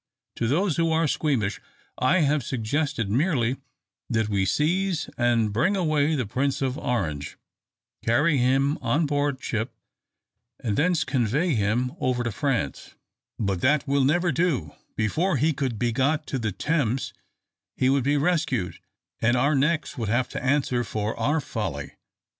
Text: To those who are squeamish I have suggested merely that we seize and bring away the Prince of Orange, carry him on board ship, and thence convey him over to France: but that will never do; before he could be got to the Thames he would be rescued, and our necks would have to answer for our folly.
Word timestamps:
To 0.37 0.47
those 0.47 0.77
who 0.77 0.91
are 0.91 1.07
squeamish 1.07 1.61
I 1.99 2.21
have 2.21 2.41
suggested 2.43 3.07
merely 3.11 3.57
that 4.09 4.29
we 4.29 4.45
seize 4.45 5.11
and 5.15 5.53
bring 5.53 5.75
away 5.77 6.15
the 6.15 6.25
Prince 6.25 6.59
of 6.63 6.75
Orange, 6.75 7.37
carry 8.03 8.39
him 8.39 8.79
on 8.79 9.05
board 9.05 9.43
ship, 9.43 9.75
and 10.59 10.75
thence 10.75 11.03
convey 11.03 11.53
him 11.53 11.91
over 11.99 12.23
to 12.23 12.31
France: 12.31 12.95
but 13.37 13.61
that 13.61 13.87
will 13.87 14.03
never 14.03 14.31
do; 14.31 14.73
before 14.95 15.37
he 15.37 15.53
could 15.53 15.77
be 15.77 15.91
got 15.91 16.25
to 16.25 16.39
the 16.39 16.51
Thames 16.51 17.13
he 17.77 17.87
would 17.87 18.03
be 18.03 18.17
rescued, 18.17 18.79
and 19.21 19.37
our 19.37 19.53
necks 19.53 19.99
would 19.99 20.09
have 20.09 20.27
to 20.29 20.43
answer 20.43 20.83
for 20.83 21.15
our 21.19 21.39
folly. 21.39 21.91